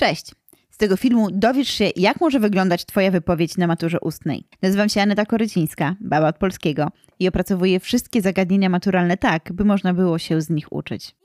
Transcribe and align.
Cześć! 0.00 0.34
Z 0.70 0.76
tego 0.76 0.96
filmu 0.96 1.28
dowiesz 1.30 1.68
się, 1.68 1.90
jak 1.96 2.20
może 2.20 2.40
wyglądać 2.40 2.84
Twoja 2.84 3.10
wypowiedź 3.10 3.56
na 3.56 3.66
maturze 3.66 4.00
ustnej. 4.00 4.44
Nazywam 4.62 4.88
się 4.88 5.02
Aneta 5.02 5.26
Korycińska, 5.26 5.96
baba 6.00 6.28
od 6.28 6.38
polskiego 6.38 6.88
i 7.18 7.28
opracowuję 7.28 7.80
wszystkie 7.80 8.22
zagadnienia 8.22 8.68
maturalne 8.68 9.16
tak, 9.16 9.52
by 9.52 9.64
można 9.64 9.94
było 9.94 10.18
się 10.18 10.40
z 10.40 10.50
nich 10.50 10.72
uczyć. 10.72 11.16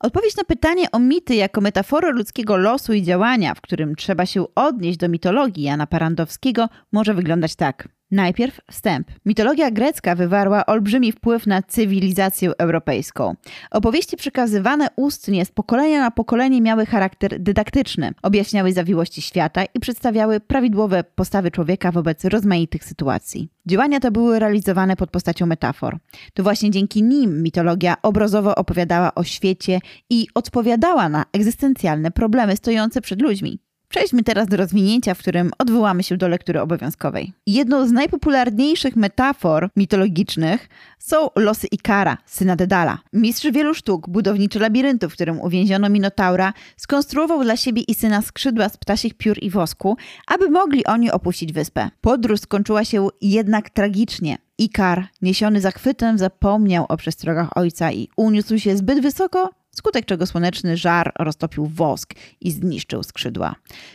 Odpowiedź 0.00 0.36
na 0.36 0.44
pytanie 0.44 0.90
o 0.90 0.98
mity 0.98 1.34
jako 1.34 1.60
metaforę 1.60 2.10
ludzkiego 2.10 2.56
losu 2.56 2.92
i 2.92 3.02
działania, 3.02 3.54
w 3.54 3.60
którym 3.60 3.96
trzeba 3.96 4.26
się 4.26 4.44
odnieść 4.54 4.98
do 4.98 5.08
mitologii 5.08 5.64
Jana 5.64 5.86
Parandowskiego, 5.86 6.68
może 6.92 7.14
wyglądać 7.14 7.56
tak. 7.56 7.88
Najpierw 8.12 8.60
wstęp. 8.70 9.10
Mitologia 9.26 9.70
grecka 9.70 10.14
wywarła 10.14 10.66
olbrzymi 10.66 11.12
wpływ 11.12 11.46
na 11.46 11.62
cywilizację 11.62 12.50
europejską. 12.58 13.34
Opowieści 13.70 14.16
przekazywane 14.16 14.88
ustnie 14.96 15.44
z 15.44 15.50
pokolenia 15.50 16.00
na 16.00 16.10
pokolenie 16.10 16.60
miały 16.60 16.86
charakter 16.86 17.40
dydaktyczny, 17.40 18.12
objaśniały 18.22 18.72
zawiłości 18.72 19.22
świata 19.22 19.64
i 19.74 19.80
przedstawiały 19.80 20.40
prawidłowe 20.40 21.04
postawy 21.04 21.50
człowieka 21.50 21.92
wobec 21.92 22.24
rozmaitych 22.24 22.84
sytuacji. 22.84 23.48
Działania 23.66 24.00
te 24.00 24.10
były 24.10 24.38
realizowane 24.38 24.96
pod 24.96 25.10
postacią 25.10 25.46
metafor. 25.46 25.98
To 26.34 26.42
właśnie 26.42 26.70
dzięki 26.70 27.02
nim 27.02 27.42
mitologia 27.42 27.96
obrazowo 28.02 28.54
opowiadała 28.54 29.14
o 29.14 29.24
świecie 29.24 29.80
i 30.10 30.26
odpowiadała 30.34 31.08
na 31.08 31.24
egzystencjalne 31.32 32.10
problemy 32.10 32.56
stojące 32.56 33.00
przed 33.00 33.22
ludźmi. 33.22 33.58
Przejdźmy 33.92 34.22
teraz 34.22 34.48
do 34.48 34.56
rozwinięcia, 34.56 35.14
w 35.14 35.18
którym 35.18 35.50
odwołamy 35.58 36.02
się 36.02 36.16
do 36.16 36.28
lektury 36.28 36.60
obowiązkowej. 36.60 37.32
Jedną 37.46 37.86
z 37.86 37.92
najpopularniejszych 37.92 38.96
metafor 38.96 39.70
mitologicznych 39.76 40.68
są 40.98 41.16
losy 41.36 41.66
Ikara, 41.66 42.18
syna 42.26 42.56
Dedala. 42.56 42.98
Mistrz 43.12 43.46
wielu 43.50 43.74
sztuk, 43.74 44.08
budowniczy 44.08 44.58
labiryntu, 44.58 45.10
w 45.10 45.12
którym 45.12 45.40
uwięziono 45.40 45.88
Minotaura, 45.88 46.52
skonstruował 46.76 47.44
dla 47.44 47.56
siebie 47.56 47.82
i 47.82 47.94
syna 47.94 48.22
skrzydła 48.22 48.68
z 48.68 48.76
ptasich 48.76 49.14
piór 49.14 49.38
i 49.42 49.50
wosku, 49.50 49.96
aby 50.26 50.50
mogli 50.50 50.86
oni 50.86 51.10
opuścić 51.10 51.52
wyspę. 51.52 51.90
Podróż 52.00 52.40
skończyła 52.40 52.84
się 52.84 53.08
jednak 53.20 53.70
tragicznie. 53.70 54.38
Ikar, 54.58 55.06
niesiony 55.22 55.60
zachwytem, 55.60 56.18
zapomniał 56.18 56.86
o 56.88 56.96
przestrogach 56.96 57.56
ojca 57.56 57.92
i 57.92 58.08
uniósł 58.16 58.58
się 58.58 58.76
zbyt 58.76 59.00
wysoko, 59.00 59.50
skutek 59.74 60.06
czego 60.06 60.26
słoneczny 60.26 60.76
żar 60.76 61.12
roztopił 61.18 61.66
wosk 61.66 62.14
i 62.40 62.50
zniszczył 62.50 63.02
skrzydła. 63.02 63.54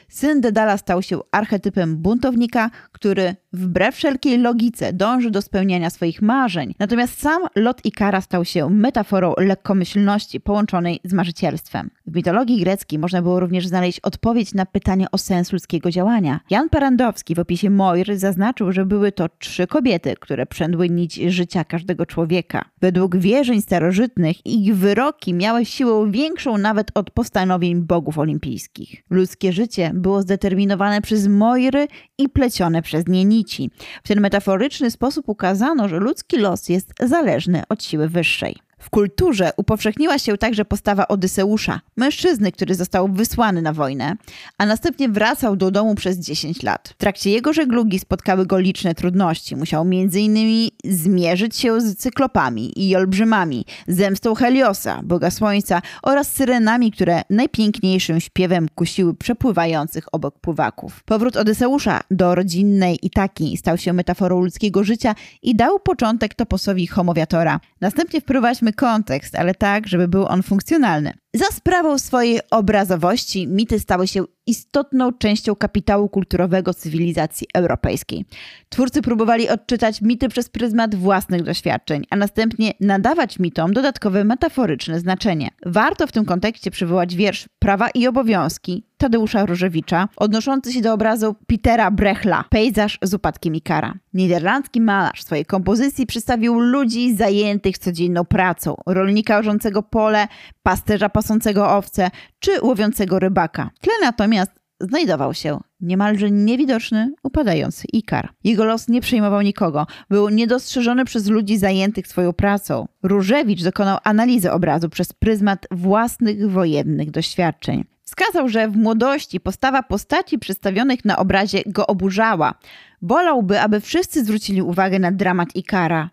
Syn 0.09 0.41
Dedala 0.41 0.77
stał 0.77 1.01
się 1.01 1.19
archetypem 1.31 1.97
buntownika, 1.97 2.69
który 2.91 3.35
wbrew 3.53 3.95
wszelkiej 3.95 4.37
logice 4.37 4.93
dąży 4.93 5.31
do 5.31 5.41
spełniania 5.41 5.89
swoich 5.89 6.21
marzeń. 6.21 6.75
Natomiast 6.79 7.19
sam 7.19 7.41
lot 7.55 7.85
Ikara 7.85 8.21
stał 8.21 8.45
się 8.45 8.69
metaforą 8.69 9.33
lekkomyślności 9.37 10.39
połączonej 10.39 10.99
z 11.03 11.13
marzycielstwem. 11.13 11.89
W 12.07 12.15
mitologii 12.15 12.59
greckiej 12.59 12.99
można 12.99 13.21
było 13.21 13.39
również 13.39 13.67
znaleźć 13.67 13.99
odpowiedź 13.99 14.53
na 14.53 14.65
pytanie 14.65 15.11
o 15.11 15.17
sens 15.17 15.53
ludzkiego 15.53 15.91
działania. 15.91 16.39
Jan 16.49 16.69
Parandowski 16.69 17.35
w 17.35 17.39
opisie 17.39 17.69
Moir 17.69 18.17
zaznaczył, 18.17 18.71
że 18.71 18.85
były 18.85 19.11
to 19.11 19.29
trzy 19.39 19.67
kobiety, 19.67 20.15
które 20.19 20.45
przędły 20.45 20.89
nić 20.89 21.15
życia 21.15 21.63
każdego 21.63 22.05
człowieka. 22.05 22.65
Według 22.81 23.17
wierzeń 23.17 23.61
starożytnych 23.61 24.45
ich 24.45 24.75
wyroki 24.75 25.33
miały 25.33 25.65
siłę 25.65 26.11
większą 26.11 26.57
nawet 26.57 26.91
od 26.93 27.11
postanowień 27.11 27.81
bogów 27.81 28.19
olimpijskich. 28.19 29.03
Ludzkie 29.09 29.53
życie 29.53 29.91
było 29.93 30.21
zdeterminowane 30.21 31.01
przez 31.01 31.27
Moiry 31.27 31.87
i 32.17 32.29
plecione 32.29 32.81
przez 32.81 33.07
nie 33.07 33.25
nici. 33.25 33.71
W 34.03 34.07
ten 34.07 34.21
metaforyczny 34.21 34.91
sposób 34.91 35.29
ukazano, 35.29 35.87
że 35.87 35.99
ludzki 35.99 36.37
los 36.37 36.69
jest 36.69 36.93
zależny 36.99 37.63
od 37.69 37.83
siły 37.83 38.09
wyższej. 38.09 38.66
W 38.79 38.89
kulturze 38.89 39.51
upowszechniła 39.57 40.19
się 40.19 40.37
także 40.37 40.65
postawa 40.65 41.07
Odyseusza, 41.07 41.81
mężczyzny, 41.97 42.51
który 42.51 42.75
został 42.75 43.07
wysłany 43.07 43.61
na 43.61 43.73
wojnę, 43.73 44.15
a 44.57 44.65
następnie 44.65 45.09
wracał 45.09 45.55
do 45.55 45.71
domu 45.71 45.95
przez 45.95 46.17
10 46.17 46.63
lat. 46.63 46.89
W 46.89 46.97
trakcie 46.97 47.31
jego 47.31 47.53
żeglugi 47.53 47.99
spotkały 47.99 48.45
go 48.45 48.59
liczne 48.59 48.95
trudności. 48.95 49.55
Musiał 49.55 49.81
m.in. 49.81 50.69
zmierzyć 50.85 51.55
się 51.55 51.81
z 51.81 51.95
cyklopami 51.95 52.87
i 52.87 52.95
olbrzymami, 52.95 53.65
zemstą 53.87 54.35
Heliosa, 54.35 55.01
boga 55.03 55.31
słońca 55.31 55.81
oraz 56.03 56.31
syrenami, 56.33 56.91
które 56.91 57.21
najpiękniejszym 57.29 58.19
śpiewem 58.19 58.67
kusiły 58.75 59.15
przepływających 59.15 60.05
obok 60.11 60.39
pływaków. 60.39 61.03
Powrót 61.03 61.37
Odyseusza 61.37 62.01
do 62.11 62.35
rodzinnej 62.35 63.05
Itaki 63.05 63.57
stał 63.57 63.77
się 63.77 63.93
metaforą 63.93 64.39
ludzkiego 64.39 64.83
życia 64.83 65.15
i 65.41 65.55
dał 65.55 65.79
początek 65.79 66.33
toposowi 66.33 66.87
homowiatora. 66.87 67.59
Następnie 67.81 68.21
wprowadźmy 68.21 68.66
kontekst, 68.73 69.35
ale 69.35 69.53
tak, 69.53 69.87
żeby 69.87 70.07
był 70.07 70.25
on 70.25 70.43
funkcjonalny. 70.43 71.13
Za 71.37 71.45
sprawą 71.45 71.99
swojej 71.99 72.39
obrazowości 72.51 73.47
mity 73.47 73.79
stały 73.79 74.07
się 74.07 74.23
istotną 74.47 75.13
częścią 75.13 75.55
kapitału 75.55 76.09
kulturowego 76.09 76.73
cywilizacji 76.73 77.47
europejskiej. 77.53 78.25
Twórcy 78.69 79.01
próbowali 79.01 79.49
odczytać 79.49 80.01
mity 80.01 80.29
przez 80.29 80.49
pryzmat 80.49 80.95
własnych 80.95 81.43
doświadczeń, 81.43 82.05
a 82.09 82.15
następnie 82.15 82.73
nadawać 82.79 83.39
mitom 83.39 83.73
dodatkowe 83.73 84.23
metaforyczne 84.23 84.99
znaczenie. 84.99 85.49
Warto 85.65 86.07
w 86.07 86.11
tym 86.11 86.25
kontekście 86.25 86.71
przywołać 86.71 87.15
wiersz 87.15 87.49
Prawa 87.59 87.89
i 87.89 88.07
obowiązki 88.07 88.83
Tadeusza 88.97 89.45
Różewicza, 89.45 90.07
odnoszący 90.17 90.73
się 90.73 90.81
do 90.81 90.93
obrazu 90.93 91.35
Petera 91.47 91.91
Brechla, 91.91 92.43
Pejzaż 92.49 92.99
z 93.01 93.13
upadkiem 93.13 93.55
Ikara. 93.55 93.93
Niderlandzki 94.13 94.81
malarz 94.81 95.23
swojej 95.23 95.45
kompozycji 95.45 96.05
przedstawił 96.05 96.59
ludzi 96.59 97.15
zajętych 97.15 97.77
codzienną 97.77 98.25
pracą, 98.25 98.75
rolnika 98.85 99.37
orzącego 99.37 99.83
pole, 99.83 100.27
pasterza 100.63 101.09
pasącego 101.27 101.69
owce 101.69 102.11
czy 102.39 102.61
łowiącego 102.61 103.19
rybaka. 103.19 103.69
W 103.75 103.79
tle 103.79 103.93
natomiast 104.01 104.51
znajdował 104.79 105.33
się 105.33 105.59
niemalże 105.79 106.31
niewidoczny, 106.31 107.13
upadający 107.23 107.87
Ikar. 107.93 108.29
Jego 108.43 108.65
los 108.65 108.87
nie 108.87 109.01
przejmował 109.01 109.41
nikogo, 109.41 109.87
był 110.09 110.29
niedostrzeżony 110.29 111.05
przez 111.05 111.27
ludzi 111.27 111.57
zajętych 111.57 112.07
swoją 112.07 112.33
pracą. 112.33 112.87
Różewicz 113.03 113.63
dokonał 113.63 113.97
analizy 114.03 114.51
obrazu 114.51 114.89
przez 114.89 115.13
pryzmat 115.13 115.67
własnych 115.71 116.51
wojennych 116.51 117.11
doświadczeń. 117.11 117.83
Wskazał, 118.03 118.49
że 118.49 118.67
w 118.67 118.77
młodości 118.77 119.39
postawa 119.39 119.83
postaci 119.83 120.39
przedstawionych 120.39 121.05
na 121.05 121.17
obrazie 121.17 121.61
go 121.65 121.87
oburzała. 121.87 122.53
Wolałby, 123.01 123.61
aby 123.61 123.81
wszyscy 123.81 124.25
zwrócili 124.25 124.61
uwagę 124.61 124.99
na 124.99 125.11
dramat 125.11 125.55
Ikara. 125.55 126.09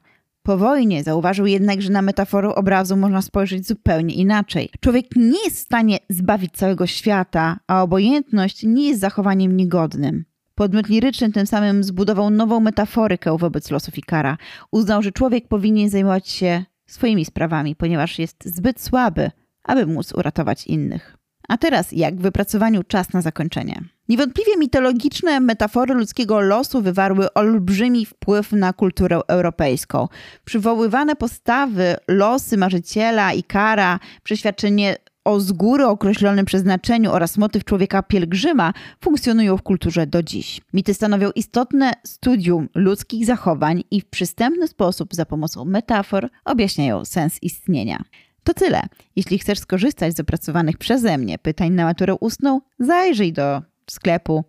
Po 0.46 0.56
wojnie 0.56 1.02
zauważył 1.02 1.46
jednak, 1.46 1.82
że 1.82 1.90
na 1.90 2.02
metaforę 2.02 2.54
obrazu 2.54 2.96
można 2.96 3.22
spojrzeć 3.22 3.66
zupełnie 3.66 4.14
inaczej. 4.14 4.70
Człowiek 4.80 5.06
nie 5.16 5.44
jest 5.44 5.56
w 5.56 5.64
stanie 5.64 5.98
zbawić 6.08 6.52
całego 6.52 6.86
świata, 6.86 7.58
a 7.66 7.82
obojętność 7.82 8.62
nie 8.62 8.88
jest 8.88 9.00
zachowaniem 9.00 9.56
niegodnym. 9.56 10.24
Podmiot 10.54 10.88
liryczny 10.88 11.32
tym 11.32 11.46
samym 11.46 11.84
zbudował 11.84 12.30
nową 12.30 12.60
metaforykę 12.60 13.38
wobec 13.38 13.70
losów 13.70 13.98
Ikara. 13.98 14.36
Uznał, 14.70 15.02
że 15.02 15.12
człowiek 15.12 15.48
powinien 15.48 15.90
zajmować 15.90 16.28
się 16.28 16.64
swoimi 16.86 17.24
sprawami, 17.24 17.76
ponieważ 17.76 18.18
jest 18.18 18.44
zbyt 18.44 18.80
słaby, 18.80 19.30
aby 19.62 19.86
móc 19.86 20.12
uratować 20.12 20.66
innych. 20.66 21.16
A 21.48 21.56
teraz 21.56 21.92
jak 21.92 22.16
w 22.16 22.22
wypracowaniu 22.22 22.82
czas 22.82 23.12
na 23.12 23.22
zakończenie. 23.22 23.93
Niewątpliwie 24.08 24.56
mitologiczne 24.58 25.40
metafory 25.40 25.94
ludzkiego 25.94 26.40
losu 26.40 26.82
wywarły 26.82 27.32
olbrzymi 27.32 28.06
wpływ 28.06 28.52
na 28.52 28.72
kulturę 28.72 29.20
europejską. 29.28 30.08
Przywoływane 30.44 31.16
postawy, 31.16 31.96
losy 32.08 32.56
marzyciela 32.56 33.32
i 33.32 33.42
kara, 33.42 34.00
przeświadczenie 34.22 34.96
o 35.24 35.40
z 35.40 35.52
góry 35.52 35.86
określonym 35.86 36.46
przeznaczeniu 36.46 37.12
oraz 37.12 37.38
motyw 37.38 37.64
człowieka 37.64 38.02
pielgrzyma 38.02 38.72
funkcjonują 39.00 39.56
w 39.56 39.62
kulturze 39.62 40.06
do 40.06 40.22
dziś. 40.22 40.60
Mity 40.72 40.94
stanowią 40.94 41.30
istotne 41.30 41.92
studium 42.06 42.68
ludzkich 42.74 43.26
zachowań 43.26 43.84
i 43.90 44.00
w 44.00 44.04
przystępny 44.04 44.68
sposób 44.68 45.14
za 45.14 45.26
pomocą 45.26 45.64
metafor 45.64 46.28
objaśniają 46.44 47.04
sens 47.04 47.38
istnienia. 47.42 48.04
To 48.44 48.54
tyle. 48.54 48.82
Jeśli 49.16 49.38
chcesz 49.38 49.58
skorzystać 49.58 50.16
z 50.16 50.20
opracowanych 50.20 50.78
przeze 50.78 51.18
mnie 51.18 51.38
pytań 51.38 51.72
na 51.72 51.84
maturę 51.84 52.14
ustną, 52.14 52.60
zajrzyj 52.78 53.32
do 53.32 53.62
sklepu, 53.90 54.44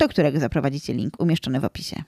do 0.00 0.08
którego 0.08 0.40
zaprowadzicie 0.40 0.94
link 0.94 1.20
umieszczony 1.20 1.60
w 1.60 1.64
opisie. 1.64 2.02